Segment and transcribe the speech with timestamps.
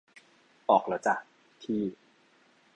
[0.69, 1.15] ออกแล้วจ้ะ
[1.63, 1.81] ที่